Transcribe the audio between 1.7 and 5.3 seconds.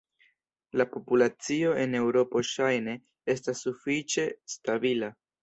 en Eŭropo ŝajne estas sufiĉe stabila.